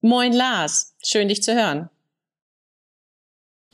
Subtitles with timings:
[0.00, 1.90] Moin Lars, schön dich zu hören.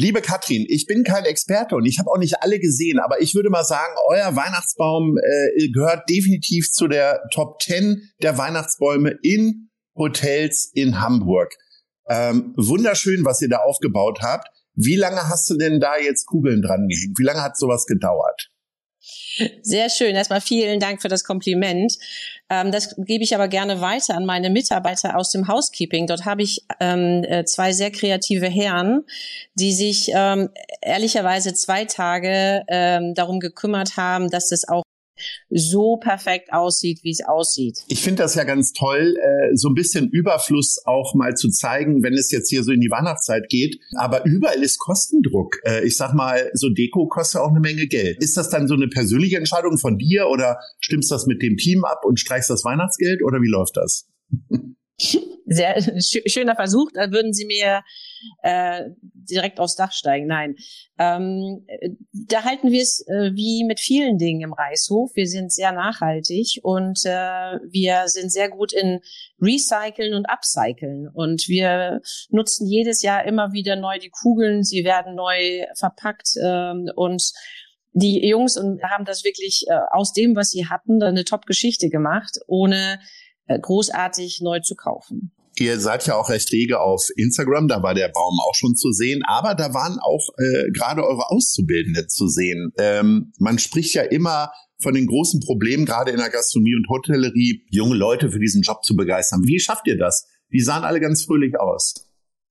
[0.01, 3.35] Liebe Katrin, ich bin kein Experte und ich habe auch nicht alle gesehen, aber ich
[3.35, 9.69] würde mal sagen, euer Weihnachtsbaum äh, gehört definitiv zu der Top 10 der Weihnachtsbäume in
[9.95, 11.55] Hotels in Hamburg.
[12.09, 14.49] Ähm, wunderschön, was ihr da aufgebaut habt.
[14.75, 17.19] Wie lange hast du denn da jetzt Kugeln dran gehängt?
[17.19, 18.51] Wie lange hat sowas gedauert?
[19.63, 20.15] Sehr schön.
[20.15, 21.99] Erstmal vielen Dank für das Kompliment.
[22.49, 26.07] Ähm, das gebe ich aber gerne weiter an meine Mitarbeiter aus dem Housekeeping.
[26.07, 29.05] Dort habe ich ähm, äh, zwei sehr kreative Herren,
[29.55, 32.63] die sich ähm, ehrlicherweise zwei Tage
[33.15, 34.84] darum gekümmert haben, dass es auch
[35.51, 37.81] so perfekt aussieht, wie es aussieht.
[37.89, 42.03] Ich finde das ja ganz toll, äh, so ein bisschen Überfluss auch mal zu zeigen,
[42.03, 43.79] wenn es jetzt hier so in die Weihnachtszeit geht.
[43.97, 45.59] Aber überall ist Kostendruck.
[45.65, 48.23] Äh, ich sag mal, so Deko kostet auch eine Menge Geld.
[48.23, 51.85] Ist das dann so eine persönliche Entscheidung von dir oder stimmst das mit dem Team
[51.85, 54.07] ab und streichst das Weihnachtsgeld oder wie läuft das?
[55.47, 56.91] Sehr schöner Versuch.
[56.95, 57.83] Da würden Sie mir
[58.43, 60.27] äh, direkt aufs Dach steigen.
[60.27, 60.57] Nein,
[60.99, 61.67] ähm,
[62.13, 65.11] da halten wir es äh, wie mit vielen Dingen im Reichshof.
[65.15, 69.01] Wir sind sehr nachhaltig und äh, wir sind sehr gut in
[69.41, 71.09] Recyceln und Upcyclen.
[71.13, 74.63] Und wir nutzen jedes Jahr immer wieder neu die Kugeln.
[74.63, 77.33] Sie werden neu verpackt ähm, und
[77.93, 82.99] die Jungs haben das wirklich äh, aus dem, was sie hatten, eine Top-Geschichte gemacht, ohne
[83.49, 85.33] großartig neu zu kaufen.
[85.57, 88.91] Ihr seid ja auch recht rege auf Instagram, da war der Baum auch schon zu
[88.91, 92.73] sehen, aber da waren auch äh, gerade eure Auszubildende zu sehen.
[92.77, 94.51] Ähm, man spricht ja immer
[94.83, 98.83] von den großen Problemen, gerade in der Gastronomie und Hotellerie, junge Leute für diesen Job
[98.83, 99.43] zu begeistern.
[99.45, 100.27] Wie schafft ihr das?
[100.53, 101.95] Die sahen alle ganz fröhlich aus.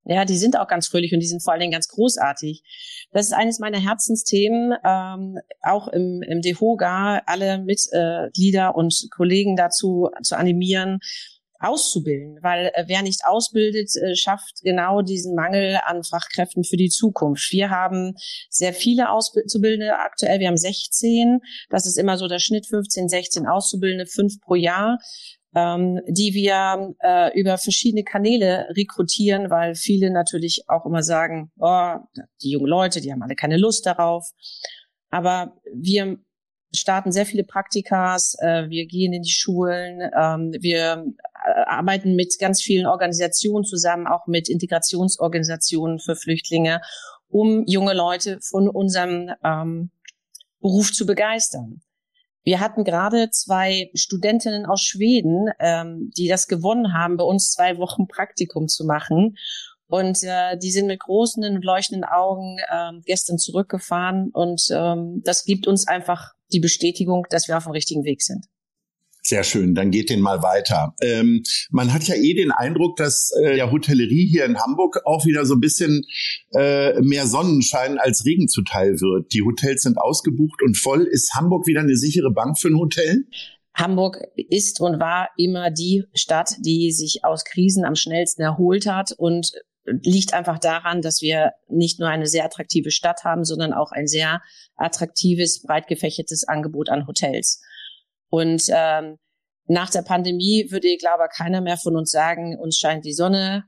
[0.06, 2.62] Ja, die sind auch ganz fröhlich und die sind vor allen Dingen ganz großartig.
[3.12, 10.10] Das ist eines meiner Herzensthemen, ähm, auch im, im DEHOGA alle Mitglieder und Kollegen dazu
[10.22, 11.00] zu animieren,
[11.64, 16.90] auszubilden, weil äh, wer nicht ausbildet, äh, schafft genau diesen Mangel an Fachkräften für die
[16.90, 17.52] Zukunft.
[17.52, 18.16] Wir haben
[18.50, 21.40] sehr viele Auszubildende aktuell, wir haben 16,
[21.70, 25.00] das ist immer so der Schnitt 15, 16 Auszubildende, fünf pro Jahr
[25.56, 31.96] ähm, die wir äh, über verschiedene Kanäle rekrutieren, weil viele natürlich auch immer sagen, oh,
[32.42, 34.32] die jungen Leute, die haben alle keine Lust darauf.
[35.10, 36.18] Aber wir
[36.76, 41.06] starten sehr viele Praktikas, äh, wir gehen in die Schulen, ähm, wir
[41.46, 46.82] äh, arbeiten mit ganz vielen Organisationen zusammen, auch mit Integrationsorganisationen für Flüchtlinge,
[47.30, 49.92] um junge Leute von unserem ähm,
[50.62, 51.82] Beruf zu begeistern.
[52.44, 57.78] Wir hatten gerade zwei Studentinnen aus Schweden, ähm, die das gewonnen haben, bei uns zwei
[57.78, 59.38] Wochen Praktikum zu machen.
[59.88, 64.30] Und äh, die sind mit großen und leuchtenden Augen ähm, gestern zurückgefahren.
[64.34, 68.46] Und ähm, das gibt uns einfach die Bestätigung, dass wir auf dem richtigen Weg sind.
[69.26, 70.96] Sehr schön, dann geht den mal weiter.
[71.02, 75.26] Ähm, man hat ja eh den Eindruck, dass äh, der Hotellerie hier in Hamburg auch
[75.26, 76.04] wieder so ein bisschen
[76.52, 79.32] äh, mehr Sonnenschein als Regen zuteil wird.
[79.34, 81.04] Die Hotels sind ausgebucht und voll.
[81.04, 83.26] Ist Hamburg wieder eine sichere Bank für ein Hotel?
[83.74, 89.14] Hamburg ist und war immer die Stadt, die sich aus Krisen am schnellsten erholt hat
[89.14, 89.54] und
[89.86, 94.08] liegt einfach daran, dass wir nicht nur eine sehr attraktive Stadt haben, sondern auch ein
[94.08, 94.42] sehr
[94.76, 97.62] attraktives, breit gefächertes Angebot an Hotels.
[98.34, 99.18] Und ähm,
[99.68, 103.66] nach der Pandemie würde, ich glaube, keiner mehr von uns sagen, uns scheint die Sonne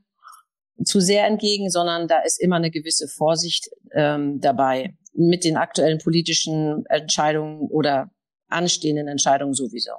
[0.84, 5.98] zu sehr entgegen, sondern da ist immer eine gewisse Vorsicht ähm, dabei mit den aktuellen
[5.98, 8.10] politischen Entscheidungen oder
[8.48, 9.92] anstehenden Entscheidungen sowieso.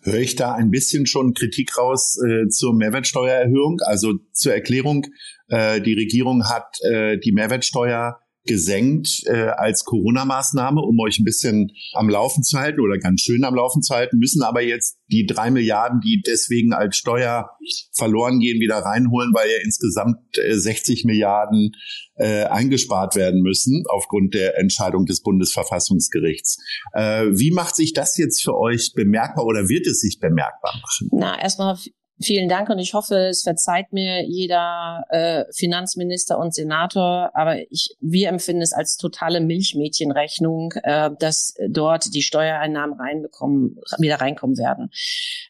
[0.00, 3.78] Höre ich da ein bisschen schon Kritik raus äh, zur Mehrwertsteuererhöhung?
[3.84, 5.06] Also zur Erklärung,
[5.46, 11.72] äh, die Regierung hat äh, die Mehrwertsteuer gesenkt äh, als Corona-Maßnahme, um euch ein bisschen
[11.92, 15.26] am Laufen zu halten oder ganz schön am Laufen zu halten, müssen aber jetzt die
[15.26, 17.50] drei Milliarden, die deswegen als Steuer
[17.92, 21.72] verloren gehen, wieder reinholen, weil ja insgesamt äh, 60 Milliarden
[22.16, 26.58] äh, eingespart werden müssen aufgrund der Entscheidung des Bundesverfassungsgerichts.
[26.94, 31.08] Äh, wie macht sich das jetzt für euch bemerkbar oder wird es sich bemerkbar machen?
[31.12, 31.76] Na, erstmal
[32.22, 37.96] Vielen Dank und ich hoffe, es verzeiht mir jeder äh, Finanzminister und Senator, aber ich,
[38.00, 44.90] wir empfinden es als totale Milchmädchenrechnung, äh, dass dort die Steuereinnahmen reinbekommen, wieder reinkommen werden.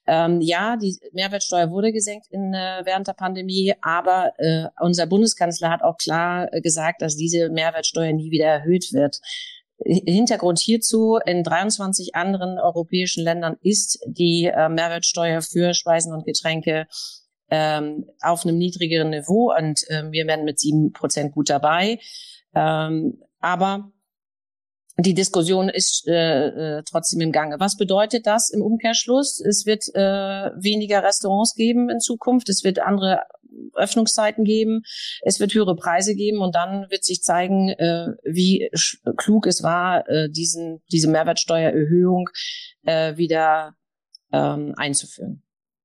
[0.06, 5.70] Ähm, ja, die Mehrwertsteuer wurde gesenkt in, äh, während der Pandemie, aber äh, unser Bundeskanzler
[5.70, 9.18] hat auch klar äh, gesagt, dass diese Mehrwertsteuer nie wieder erhöht wird.
[9.84, 16.86] Hintergrund hierzu, in 23 anderen europäischen Ländern ist die äh, Mehrwertsteuer für Speisen und Getränke
[17.50, 21.98] ähm, auf einem niedrigeren Niveau und äh, wir werden mit sieben Prozent gut dabei.
[22.54, 23.90] Ähm, aber
[24.98, 27.56] die Diskussion ist äh, äh, trotzdem im Gange.
[27.58, 29.40] Was bedeutet das im Umkehrschluss?
[29.40, 32.48] Es wird äh, weniger Restaurants geben in Zukunft.
[32.48, 33.22] Es wird andere
[33.74, 34.82] Öffnungszeiten geben,
[35.22, 38.68] es wird höhere Preise geben und dann wird sich zeigen, äh, wie
[39.16, 42.28] klug es war, äh, diesen, diese Mehrwertsteuererhöhung
[42.84, 43.74] äh, wieder
[44.32, 45.42] ähm, einzuführen.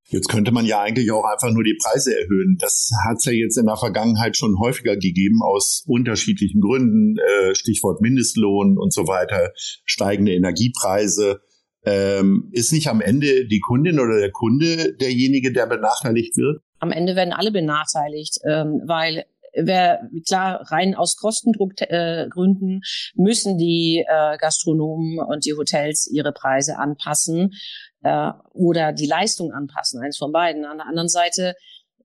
[0.08, 2.58] Jetzt könnte man ja eigentlich auch einfach nur die Preise erhöhen.
[2.60, 7.56] Das hat es ja jetzt in der Vergangenheit schon häufiger gegeben aus unterschiedlichen Gründen, äh,
[7.56, 11.42] Stichwort Mindestlohn und so weiter, steigende Energiepreise.
[11.86, 16.62] Ähm, ist nicht am Ende die Kundin oder der Kunde derjenige, der benachteiligt wird?
[16.80, 19.26] Am Ende werden alle benachteiligt, ähm, weil
[19.56, 26.78] wer klar rein aus Kostendruckgründen äh, müssen die äh, Gastronomen und die Hotels ihre Preise
[26.78, 27.52] anpassen
[28.04, 30.66] äh, oder die Leistung anpassen, eins von beiden.
[30.66, 31.56] An der anderen Seite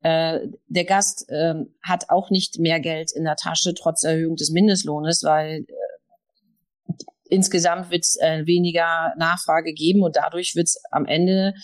[0.03, 4.51] äh, der Gast äh, hat auch nicht mehr Geld in der Tasche trotz Erhöhung des
[4.51, 6.93] Mindestlohnes, weil äh,
[7.29, 11.55] insgesamt wird es äh, weniger Nachfrage geben und dadurch wird es am Ende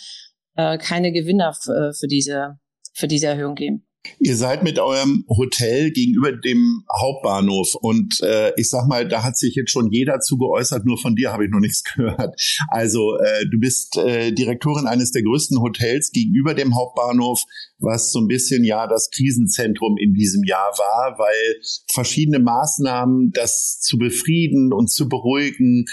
[0.56, 2.58] äh, keine Gewinner für diese
[2.96, 3.82] für diese Erhöhung geben.
[4.20, 9.36] Ihr seid mit eurem Hotel gegenüber dem Hauptbahnhof und äh, ich sag mal, da hat
[9.36, 12.40] sich jetzt schon jeder zu geäußert, nur von dir habe ich noch nichts gehört.
[12.68, 17.42] Also äh, du bist äh, Direktorin eines der größten Hotels gegenüber dem Hauptbahnhof,
[17.78, 21.60] was so ein bisschen ja das Krisenzentrum in diesem Jahr war, weil
[21.92, 25.84] verschiedene Maßnahmen, das zu befrieden und zu beruhigen,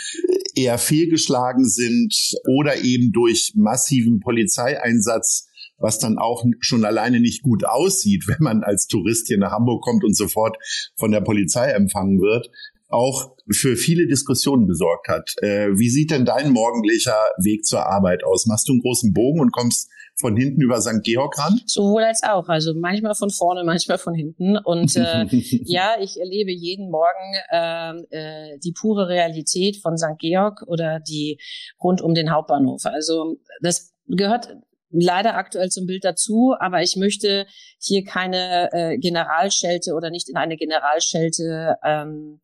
[0.55, 2.13] eher fehlgeschlagen sind
[2.47, 5.47] oder eben durch massiven Polizeieinsatz
[5.83, 9.83] was dann auch schon alleine nicht gut aussieht, wenn man als Tourist hier nach Hamburg
[9.83, 10.57] kommt und sofort
[10.97, 12.49] von der Polizei empfangen wird,
[12.89, 15.33] auch für viele Diskussionen gesorgt hat.
[15.41, 18.45] Äh, wie sieht denn dein morgendlicher Weg zur Arbeit aus?
[18.45, 19.89] Machst du einen großen Bogen und kommst
[20.19, 21.01] von hinten über St.
[21.03, 21.59] Georg ran?
[21.65, 22.47] Sowohl als auch.
[22.47, 24.57] Also manchmal von vorne, manchmal von hinten.
[24.57, 25.25] Und äh,
[25.65, 30.19] ja, ich erlebe jeden Morgen äh, äh, die pure Realität von St.
[30.19, 31.39] Georg oder die
[31.83, 32.85] rund um den Hauptbahnhof.
[32.85, 34.55] Also das gehört
[35.01, 37.45] leider aktuell zum Bild dazu, aber ich möchte
[37.79, 42.41] hier keine äh, Generalschelte oder nicht in eine Generalschelte ähm,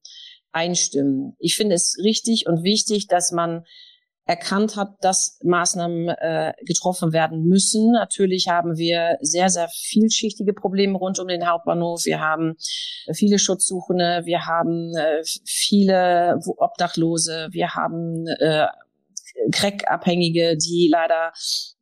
[0.51, 1.36] einstimmen.
[1.40, 3.63] Ich finde es richtig und wichtig, dass man
[4.30, 7.94] erkannt hat, dass Maßnahmen äh, getroffen werden müssen.
[7.94, 12.06] Natürlich haben wir sehr, sehr vielschichtige Probleme rund um den Hauptbahnhof.
[12.06, 12.56] Wir haben
[13.12, 18.68] viele Schutzsuchende, wir haben äh, viele Obdachlose, wir haben äh,
[19.51, 21.31] Crack-Abhängige, die leider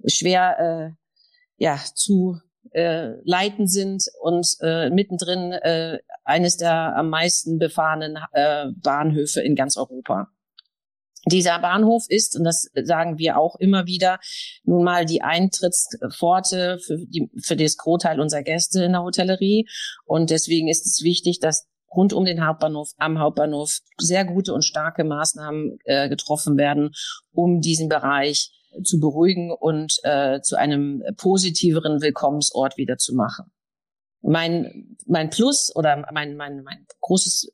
[0.05, 2.39] schwer äh, ja zu
[2.71, 9.55] äh, leiten sind und äh, mittendrin äh, eines der am meisten befahrenen äh, Bahnhöfe in
[9.55, 10.29] ganz Europa.
[11.25, 14.19] Dieser Bahnhof ist, und das sagen wir auch immer wieder,
[14.63, 19.67] nun mal die Eintrittspforte für, die, für das Großteil unserer Gäste in der Hotellerie.
[20.05, 21.67] Und deswegen ist es wichtig, dass
[21.97, 26.91] rund um den Hauptbahnhof, am Hauptbahnhof sehr gute und starke Maßnahmen äh, getroffen werden,
[27.33, 28.51] um diesen Bereich
[28.83, 33.51] zu beruhigen und äh, zu einem positiveren Willkommensort wieder zu machen.
[34.21, 37.51] Mein, mein Plus oder mein, mein, mein großes,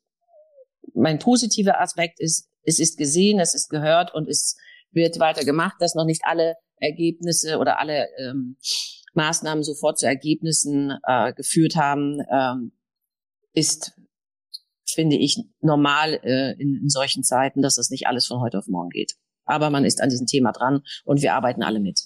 [0.93, 4.57] mein positiver Aspekt ist, es ist gesehen, es ist gehört und es
[4.91, 8.57] wird weiter gemacht, dass noch nicht alle Ergebnisse oder alle ähm,
[9.13, 12.73] Maßnahmen sofort zu Ergebnissen äh, geführt haben, ähm,
[13.53, 13.93] ist
[14.93, 18.67] finde ich normal äh, in, in solchen Zeiten, dass das nicht alles von heute auf
[18.67, 19.13] morgen geht.
[19.45, 21.99] Aber man ist an diesem Thema dran und wir arbeiten alle mit.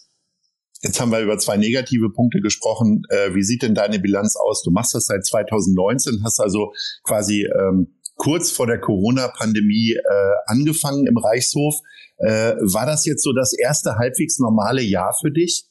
[0.82, 3.04] Jetzt haben wir über zwei negative Punkte gesprochen.
[3.10, 4.62] Äh, wie sieht denn deine Bilanz aus?
[4.62, 6.72] Du machst das seit 2019, hast also
[7.04, 11.76] quasi ähm, kurz vor der Corona-Pandemie äh, angefangen im Reichshof.
[12.18, 15.66] Äh, war das jetzt so das erste halbwegs normale Jahr für dich?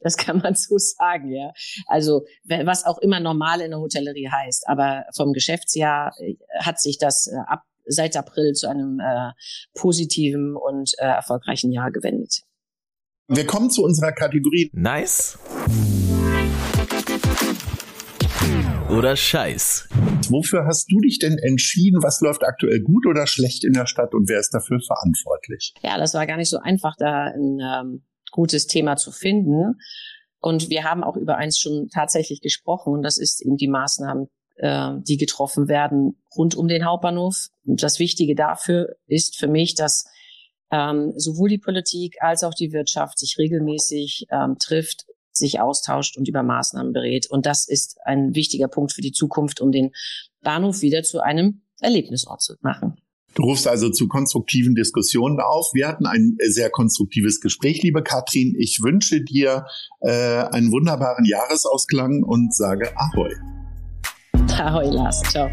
[0.00, 1.52] Das kann man so sagen, ja.
[1.86, 6.98] Also was auch immer normal in der Hotellerie heißt, aber vom Geschäftsjahr äh, hat sich
[6.98, 9.32] das äh, ab seit April zu einem äh,
[9.74, 12.42] positiven und äh, erfolgreichen Jahr gewendet.
[13.28, 15.38] Wir kommen zu unserer Kategorie Nice
[18.90, 19.88] oder Scheiß.
[20.28, 22.02] Wofür hast du dich denn entschieden?
[22.02, 25.74] Was läuft aktuell gut oder schlecht in der Stadt und wer ist dafür verantwortlich?
[25.82, 29.80] Ja, das war gar nicht so einfach, da ein ähm, gutes Thema zu finden.
[30.40, 34.28] Und wir haben auch über eins schon tatsächlich gesprochen, und das ist eben die Maßnahmen,
[34.56, 37.48] äh, die getroffen werden rund um den Hauptbahnhof.
[37.66, 40.06] Und das Wichtige dafür ist für mich, dass
[40.70, 46.28] ähm, sowohl die Politik als auch die Wirtschaft sich regelmäßig ähm, trifft, sich austauscht und
[46.28, 47.28] über Maßnahmen berät.
[47.30, 49.90] Und das ist ein wichtiger Punkt für die Zukunft, um den
[50.42, 52.96] Bahnhof wieder zu einem Erlebnisort zu machen.
[53.34, 55.70] Du rufst also zu konstruktiven Diskussionen auf.
[55.72, 58.54] Wir hatten ein sehr konstruktives Gespräch, liebe Katrin.
[58.58, 59.66] Ich wünsche dir
[60.00, 63.30] äh, einen wunderbaren Jahresausklang und sage Ahoi.
[64.58, 65.22] Ahoi, Lars.
[65.22, 65.48] Ciao.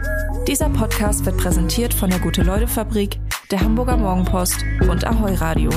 [0.47, 3.19] Dieser Podcast wird präsentiert von der Gute-Leute-Fabrik,
[3.51, 4.57] der Hamburger Morgenpost
[4.89, 5.69] und Ahoi Radio.